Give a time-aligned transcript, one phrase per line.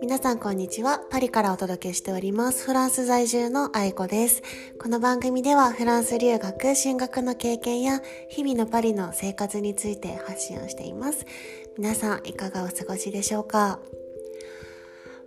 [0.00, 1.00] 皆さんこんにちは。
[1.10, 2.64] パリからお届けしております。
[2.64, 4.42] フランス在住の愛子です。
[4.78, 11.24] この番組ではフランス留学、進学の経験や日々のパリの生活について発信をしています。
[11.78, 13.78] 皆さんいかがお過ごしでしょうか？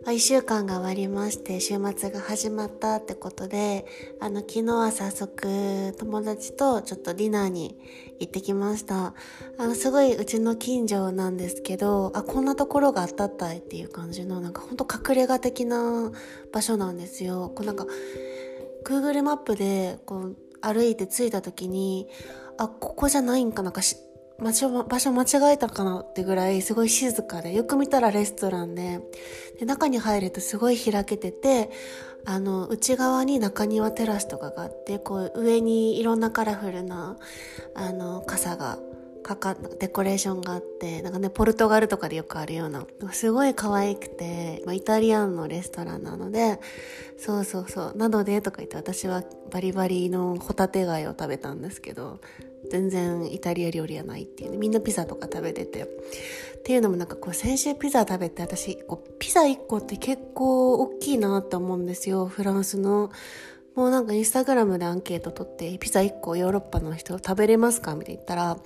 [0.08, 3.86] 一週間が終わりまして週末が始まったってことで
[4.20, 7.78] あの昨日は早速友達とちょっとディナーに
[8.20, 9.14] 行ってきました。
[9.58, 16.12] あのすごいうちの近所なんですけどあこんなところがあったったいっていう感じのなんかほんと隠れ家的な
[16.52, 17.52] 場所なんですよ。
[17.54, 17.86] こうなんか
[18.86, 22.08] Google マップでこう歩いて着いた時に
[22.58, 23.82] あここじゃないんかなんか
[24.42, 29.00] 場所、場所間違えたかなってぐらいすごい静かで、よく見たらレストランで、
[29.60, 31.70] で中に入るとすごい開けてて、
[32.26, 37.18] あの、内側に中庭テラスとかがあって、こう上にいろんなカラフルな、
[37.74, 38.80] あの、傘が
[39.24, 46.60] かか、デコレーションがあって、なんかね、ポルトガルとかでよくあるような、すごい可愛くて、まあ、イタリアンのレストランなので、
[47.18, 52.20] そうそうそう、なのでとか言って私はバリバリのホタテ貝を食べたんですけど、
[52.70, 55.88] 全然イタリア料理はないっていうねみんなピザとか食べてて。
[56.60, 63.12] っていうのもなんかこう先週ピザ食べて私こうピザ1個って結構大きいなって思うんですよフランスの。
[63.76, 67.96] もうなんかインスタグラムでアンケート取ってピザ1個ヨーロッパの人食べれますか？
[67.96, 68.58] みたいな言ったら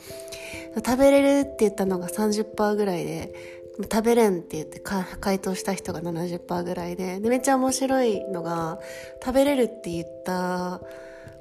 [0.78, 8.80] 食べれるって言ったのが30%ぐらいで食べれんって言って回答した人が70%ぐらいででめっちゃ面白いのが
[9.24, 10.82] 食べれるって言った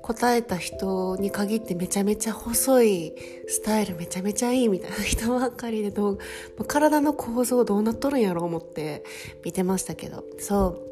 [0.02, 3.14] 答えた人に限ってめちゃめちゃ細い
[3.46, 6.18] スタイルめちゃめちゃいいみたいな人ばっかりでどう
[6.66, 9.04] 体の構造どうなっとるんやろう思って
[9.44, 10.24] 見てましたけど。
[10.38, 10.91] そう。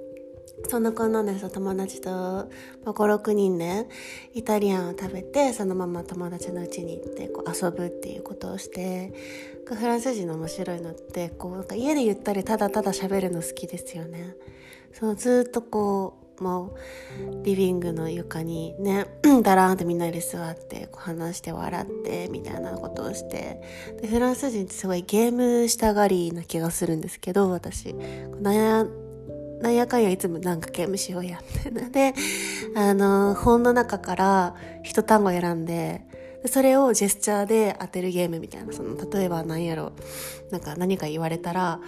[0.68, 2.48] そんなこんなんです友達と、ま
[2.86, 3.88] あ、56人で
[4.34, 9.12] イタリアンを食べてそのまま友達の家に行ってこう遊ぶっていうことをして
[9.66, 14.34] フランス人の面白いのってこうなんか家でゆったりただただ喋るの好きですよね。
[14.92, 16.74] そうずっとこうも
[17.42, 19.06] うリビングの床にね
[19.42, 23.60] だらーんとみんなで座ってこう話して笑ってみたいなことをして
[24.00, 27.94] でフランス人ってすごいゲームしたがりな気がするんですけど私。
[27.94, 28.86] なんや
[29.60, 32.14] なんやかんやいつもなんかゲームしようやってで
[32.74, 36.02] あの本の中から一単語選んで
[36.46, 39.92] それをジェスチャーで当てるゲームみたいなその例えば何やろ
[40.50, 41.80] なんか何か言われたら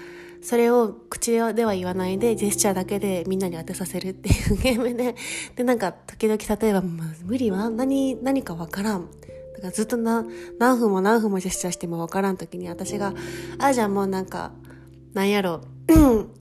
[0.42, 5.14] それを口では言わないでジェスチャーだけでみんなに当てさせるっていうゲームで
[5.56, 9.08] でなんか時々例えば、まあ、無理は何何かわからん。
[9.54, 10.24] だからずっとな
[10.58, 13.14] 何分も何分もジェスチャーしてもわからん時に私が
[13.60, 14.52] 「あじゃあもうなんか
[15.14, 15.60] なんやろ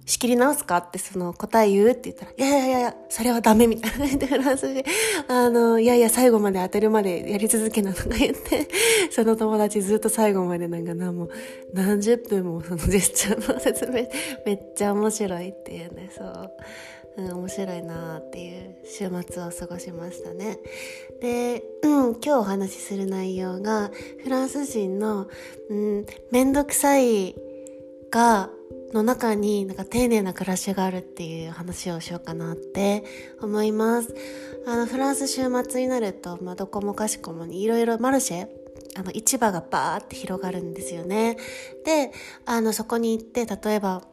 [0.06, 4.84] 仕切り直すかってその答え言うって言ったら、いやいやいや、それはダメみたいな言ってフランスで、
[5.28, 8.68] あの、いやいや、最後まで当てるまでやり続けなとか言って、
[9.10, 11.30] その友達ずっと最後までなんかな、もう
[11.74, 14.08] 何十分もそのジェスチャーの説明、
[14.46, 16.52] めっちゃ面白いっていうね、そう。
[17.18, 20.58] うん、面白いなっていう週末を過ごしましたね。
[21.22, 23.92] で、うん、今日お話しする内容が、
[24.24, 25.28] フランス人の、
[25.70, 27.36] うん、めんどくさい
[28.12, 28.50] が、
[28.94, 33.04] の中になんか丁寧な暮らしがあるっていう話をしようかなって
[33.42, 34.14] 思います。
[34.68, 38.48] あの、フランス週末になると、まあ、どこもかしこもにいろいろマルシェ
[38.96, 41.38] あの、市場がバーって広がるんですよね。
[41.86, 42.12] で、
[42.46, 44.04] あの、そこに行って、例えば、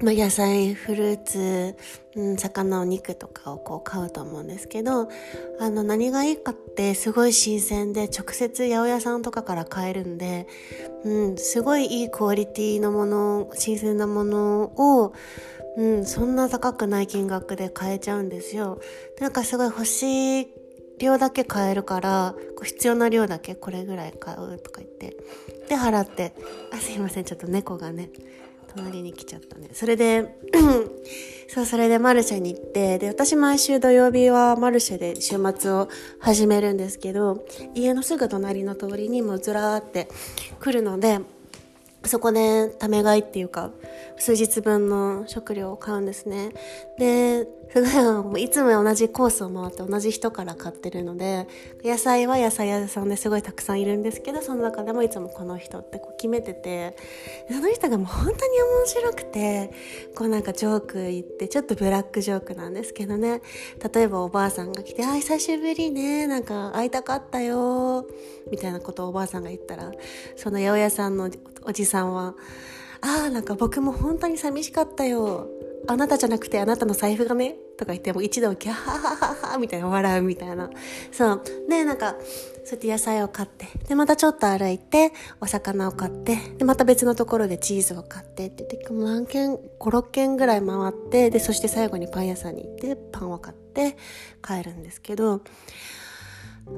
[0.00, 1.76] ま、野菜、フルーツ、
[2.16, 5.08] うん、魚、お肉とかをこう買うと思うんですけど、
[5.60, 10.48] あの、何がいいかってすごい新鮮で、直接八百屋さんとかから買えるんで、
[11.04, 15.12] うん、すごいいいクオリティのもの、新鮮なものを、
[15.76, 18.80] うん、そんな高くない金額で買えちゃうんですよ。
[19.20, 20.48] なんかすごい欲しい
[20.98, 25.16] 量だけ買えるから、必要な量だけこれぐらい買うとか言って。
[25.68, 26.32] で、払って。
[26.72, 28.10] あ、すいません、ちょっと猫がね、
[28.76, 29.70] 隣に来ちゃったね。
[29.72, 30.38] それで、
[31.48, 40.08] そう、それでマルシェに行って、で、私毎週土曜日はマルシェで週末を始めるんですけど、家のすぐ隣の通りにもずらーって
[40.60, 41.20] 来るので、
[42.04, 43.70] そこでため買いっていうか、
[44.16, 46.50] 数日分の食料を買うんですね。
[46.98, 51.48] で、すごい、いつも同じコースを回って同じ人から買ってるので、
[51.82, 56.96] 野菜は野菜屋さんですごいたくさんいるんですけど、その中でもいつもこの人ってこう決めてて、
[57.50, 59.72] その人がもう本当に面白くて、
[60.14, 63.42] こうなんかジョーク言って、ちょっとブラックジョークなんですけどね、
[63.92, 68.06] 例えばおばあさんが来て、あ、久しぶりね、なんか会いたかったよ、
[68.50, 69.90] みたいなことをおばあさんが言ったら、
[70.36, 71.28] その八百屋さんの
[71.64, 72.34] おじさんは、
[73.00, 75.48] ああ、なんか僕も本当に寂しかったよ。
[75.86, 80.70] あなたじゃなくてあなたの財布がね、とか言っても一度キャハハハハみたいな笑うみたいな。
[81.12, 81.42] そう。
[81.68, 82.16] で、なんか、
[82.64, 93.96] そうやって野菜を買って、で、またちょっと歩いて、お魚を買って、で、また別のところでチーズを買ってって言って、何軒、5、6軒ぐらい回って、で、そして最後にパン屋さんに行って、パンを買って
[94.42, 95.42] 帰るんですけど、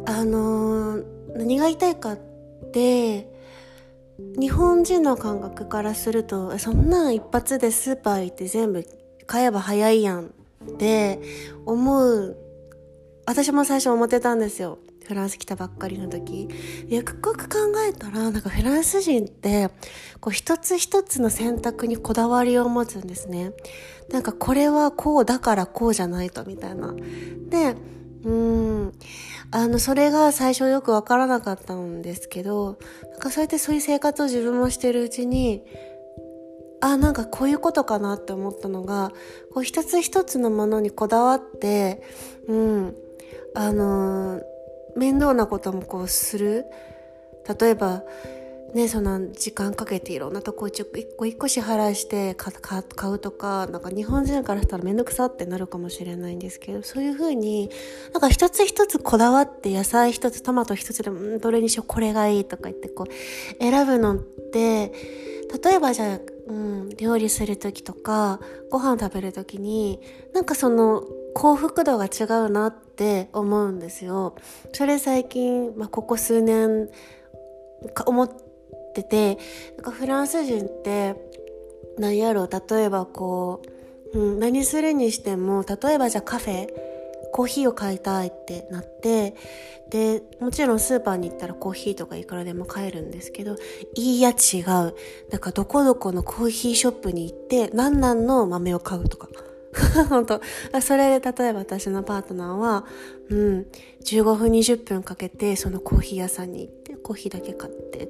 [0.07, 1.05] あのー、
[1.37, 2.19] 何が言いたいかっ
[2.73, 3.36] て、
[4.19, 8.85] 日本人の感覚からすると、そんな一発でスーパー行って全部
[9.27, 11.21] 買えば早いやんって
[11.65, 12.37] 思う、
[13.27, 14.79] 私も最初思ってたんですよ。
[15.07, 16.49] フランス来たばっかりの時。
[16.89, 17.59] よくよく考
[17.89, 19.71] えたら、なんかフランス人って、
[20.21, 23.53] こう一つ一つの選択にこだわりを持つんですね。
[24.11, 26.93] なんかこれはこうだからこうじゃないと、みたいな。
[27.49, 27.77] で、
[28.27, 28.93] うん。
[29.53, 32.77] あの、それが最初よくわからなかったんですけど、
[33.13, 35.63] なんかそうやってそういう生活を自分もしてるうちに、
[36.81, 39.13] あ、なんかこういうことかなって思ったのが、
[39.55, 42.03] こう一つ一つのものにこだわって、
[42.49, 42.97] うん、
[43.55, 44.43] あのー、
[44.97, 46.67] 面倒なこともこうする。
[47.61, 48.03] 例えば、
[48.75, 50.85] ね、その時間かけていろんなとこ一
[51.17, 52.53] 個一個支払いして買
[53.11, 57.71] うとか、なんか日本人からしたらめんどくさってなるかもしれないんですけど、そういうふうに、
[58.13, 64.93] なんか一つ一つこだわって野菜一つ、トマト一つでも、どれにしよう、これがいいとか言ってこう、選ぶのって、
[65.63, 68.41] 例えばじゃあ、うん、料理する時とか、
[68.71, 70.01] ご飯食べる時に、
[70.35, 71.03] なんかその
[71.35, 74.35] 幸福度が違うなって思うんですよ。
[74.73, 76.91] それ最近、まあ、ここ数年、
[78.07, 78.46] 思って
[79.01, 79.39] ってて、
[79.77, 81.17] なんかフランス人って、
[81.99, 83.63] なんやろう、例えばこ
[84.15, 86.69] う、うん、何するにしても、例えばじゃあカフェ、
[87.33, 89.35] コーヒーを買いたいってなって、
[89.91, 93.57] で、もちろんスーパーに行ったらコーヒーとかいくらでも買えるんですけど、
[93.95, 94.65] いいや違う。
[95.31, 99.29] なんかどこどこのコーヒーショップに行って、何々の豆を買うとか。
[100.09, 100.41] 本当
[100.81, 102.87] それで例えば私のパートナーは、
[103.29, 103.67] うん、
[104.05, 108.09] 15分20分かけてそのコーヒー屋さんに行って、コーヒーだけ買って、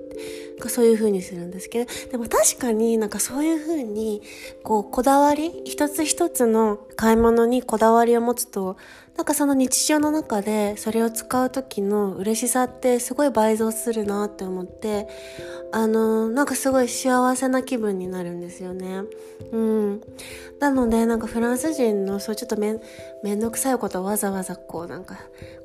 [0.70, 4.22] そういう風にするんですけど、でも確かになんかそういう風に、
[4.62, 8.78] こう、こだわり、一つ一つの買い物にこだわりを持つと、
[9.16, 15.08] なんかその日常の中でそれを使う時の嬉しさってすごい倍増するなって思って、
[15.72, 19.02] あの、なんかすごい幸せな気分になるんですよね。
[19.52, 20.00] うん。
[20.60, 22.78] なので、なんかフランス人のそうちょっとめ
[23.22, 25.18] めんどくさいことをわざわざこうなんか、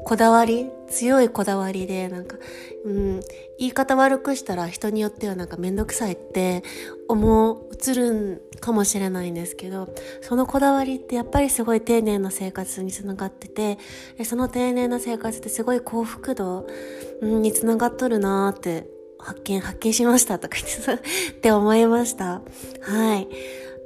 [0.05, 2.37] こだわり強いこだわりで、なんか、
[2.85, 3.19] うん、
[3.61, 6.63] 言い方悪くしたら人によってはなんかめんどくさいって
[7.07, 13.77] 思う、映るんかもしれないんですけど、そのこだわりってやっぱりすごい丁寧な生活につながってて、
[14.25, 16.65] その丁寧な生活ってすごい幸福度
[17.21, 18.87] につながっとるなーって
[19.19, 21.03] 発見、発見しましたとか言って
[21.37, 22.41] って思いました。
[22.81, 23.27] はい。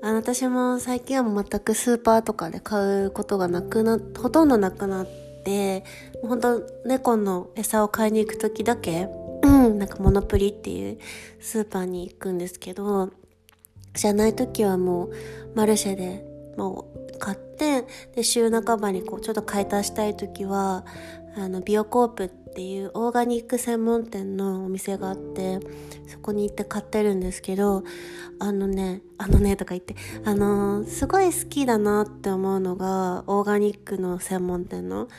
[0.02, 5.08] あの、私も最近は全くスーパーとかで買うことがなくな、ほとんどなくなっ
[5.44, 5.84] て、
[6.22, 9.10] 本当猫の餌を買いに行く時だけ、
[9.70, 10.98] なんかモノプリっていう
[11.40, 13.12] スーパーに行くんですけど、
[13.94, 15.12] じゃない時はもう
[15.56, 16.26] マルシェで
[16.58, 17.86] もう買って、
[18.16, 20.86] で、週半ばにこうちょっと買い足したい時は、
[21.38, 25.60] あの、ビオコープっていうオーガニック専門店のお店があって、
[26.08, 27.84] そこに行って買ってるんですけど、
[28.40, 35.10] あのね、あのねとか言って、あのー、すごい好きだなって思うのが、オーガニックの専門店の、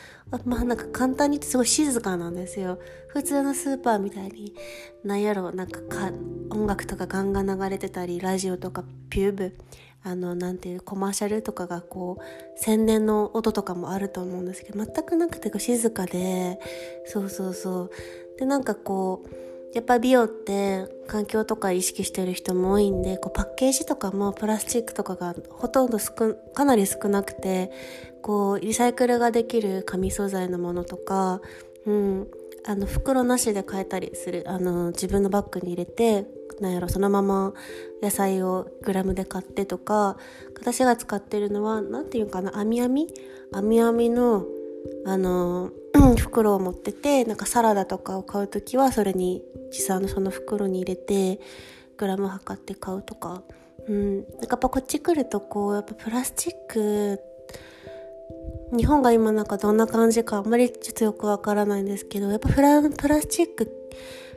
[0.45, 2.79] まあなんか簡単に言ってすごい静かなんですよ。
[3.09, 4.55] 普通のスーパーみたいに、
[5.05, 6.11] なんやろ、なんかか
[6.51, 9.57] 音楽とかガンガン流れてたり、ラジオとかピューブ、
[10.07, 12.23] あの、なんていうコマーシャルとかがこう、
[12.59, 16.61] 宣伝の音とかもあると思うんですけど、全くなくて静かで、
[17.07, 17.91] そうそうそう。
[18.39, 19.29] で、なんかこう、
[19.75, 27.73] やっぱ美容って環境とか意識してる人も多いんで、こうパッケージとかもプラスチックとかがほとんど少、かなり少なくて、
[28.23, 31.41] こう、リサイクルができる紙素材のものとか、
[31.85, 32.29] うん、
[32.65, 36.27] あの、袋なしで買えたりする、あの、自分のバッグに入れて、
[36.61, 37.53] なんやろ、そのまま
[38.03, 40.17] 野菜をグラムで買ってとか、
[40.57, 43.09] 私が使ってるのは、なんていうかな、網網？
[43.53, 44.45] 網網の、
[45.05, 45.71] あの、
[46.19, 51.41] 袋を持ってて、なんかサラダとかを買うときは、それに、実際のその袋に入れて、
[51.97, 53.43] グラム測って買うとか。
[53.89, 54.17] うん。
[54.17, 57.21] なんかやっぱこっち来ると、こう、やっぱプラスチック、
[58.73, 63.71] 日本が今なんかどんな感じかあんまりちょっとよくわからないんですけど、やっぱプラプラスチック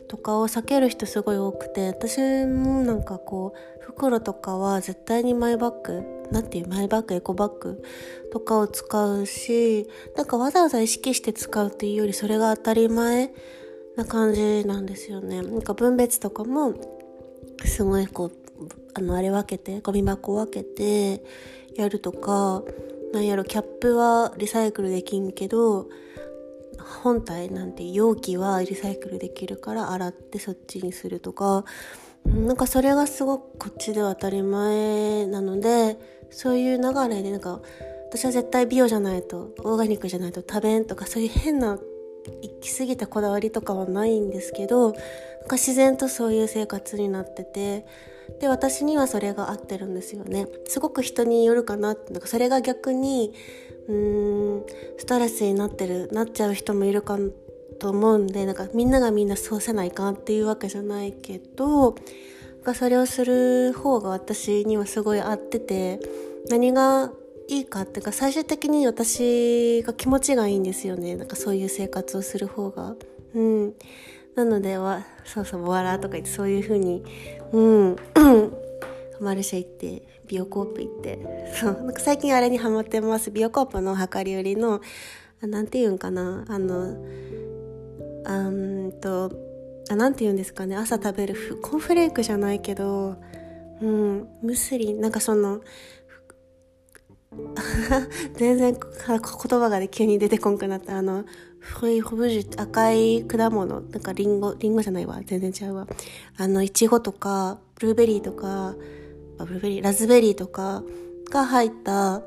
[0.08, 7.84] とかを避ける人すごい多くて、私もなんかこう、袋とかは絶対にマイバッグ、なんていうマイバッグ、エコバッグ
[8.32, 13.34] とかを使うし、なんかわざわざ意識して使うっていうよりそれが当たり前
[13.96, 15.42] な感じなんですよね。
[15.42, 16.76] なんか分別とかも、
[17.66, 18.32] すごいこう、
[18.94, 21.24] あの、あれ分けて、ゴミ箱分けて
[21.76, 22.64] やるとか、
[23.14, 25.90] なんやろキャップはリサイクルできんけど
[27.04, 31.66] 本体なんて容器はリサイクルできるから洗ってそっちにするとか。
[32.26, 35.98] なんかそれがすごくこっちでは当たり前なので
[36.30, 37.62] そういう流れでなんか
[38.10, 41.80] 私は絶対美容じゃないとオーガニックじゃないと食べんとかそういう変な
[42.42, 44.94] 行き過ぎたこだわりとかはないんですけどなん
[45.48, 47.86] か自然とそういう生活になってて
[48.40, 50.48] で私にはそれが合ってるんですよね。
[50.68, 53.34] すごく人によるかななんかそれが逆に
[53.88, 54.66] うーん
[54.98, 57.18] ストレスになってるなっちゃう人もいるか
[57.80, 61.96] と思うんでなんかみんながみんなそうせないかっていうわけじゃないけど
[62.76, 66.00] それをする方が私にはすごい合ってて
[66.50, 67.12] 何が
[67.50, 71.16] いいかっていうか最終的に私が気持ちがいいんですよね。
[71.16, 72.96] なんかそういう生活をする方が。
[73.34, 73.74] うん。
[74.36, 77.04] なのではそうそうボワラとか言ってそういう風に
[77.52, 77.96] うん。
[79.20, 81.52] マルシェ行ってビオコープ行って。
[81.60, 81.74] そう。
[81.74, 83.32] なんか最近あれにハマってます。
[83.32, 84.80] ビオコープの量り売りの
[85.42, 86.46] 何て言うんかな。
[86.48, 87.04] あの
[88.26, 89.32] あんと
[89.90, 90.76] あなんて言うんですかね。
[90.76, 93.16] 朝食べるコーンフレークじゃないけど
[93.82, 94.28] うん。
[94.44, 95.62] ムスリンなんかその
[98.36, 100.98] 全然言葉が、ね、急に出てこんくなった。
[100.98, 101.26] あの
[102.58, 105.22] 赤い果物なんかリンゴリンゴじゃないわ。
[105.26, 105.88] 全然違うわ。
[106.38, 108.76] あのいちごとかブルーベリーとか
[109.38, 110.84] ブルーベリーラズベリーとか
[111.30, 112.24] が入った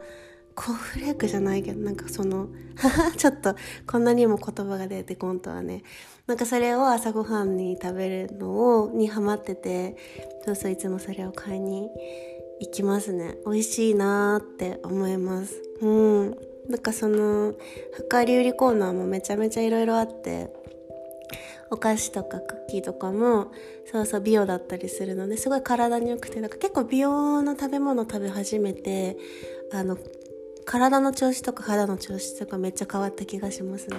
[0.55, 2.49] コーンフレークじゃないけどなんかその
[3.17, 3.57] ちょっと
[3.87, 5.83] こんなにも言葉が出てこんとはね。
[6.27, 9.97] なんかそれを朝ごはんに食べるのをにハマってて
[10.45, 11.91] そうそういつもそれを買いに
[12.63, 13.37] 行きますね。
[13.45, 15.61] 美味しいなーって思います。
[15.81, 16.37] うん。
[16.69, 17.55] なんかその
[18.11, 20.49] 量り売りコーナーもめちゃめちゃいろいろあって
[21.71, 23.51] お菓子とかクッキーとかも
[23.91, 29.17] そうそう美容だったりするのですごい体に良くてなんか結構美容の食べ物食べ始めて
[29.73, 29.99] あの
[30.65, 33.97] 体の調子とか肌の調子とかめっちゃ変わった気がしますね。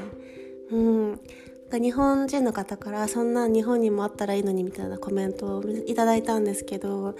[0.71, 1.19] うん。
[1.79, 7.15] 日本人の方からそんな日本にもあったらいいのにみたいなコメントをいただいたんですけど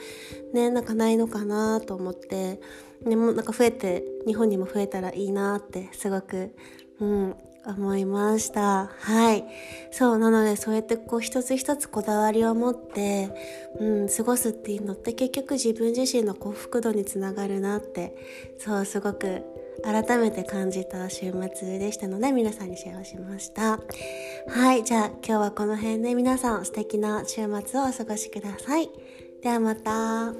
[0.53, 2.60] ねなんかないのかなと思って
[3.05, 6.55] でもなんか増えて日本にも増えたらいいなってすごく
[7.00, 8.91] うん思いました。
[9.00, 9.45] はい。
[9.91, 13.29] そうなのでそうやってこう一つ一つこだわりを持って
[13.79, 18.17] うん過ごすっていうのって結局自分自身の幸福度につながるなって
[18.60, 19.43] そうすごく
[19.84, 23.80] 改めて感じた週末でしたので皆さんにシェアしました。
[24.48, 28.90] はいじゃあ今日はこの辺で皆さん素敵な週末をお過ごしください。
[29.42, 30.34] ではまた。